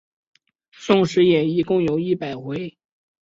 [0.71, 2.75] 宋史演义共有一百回。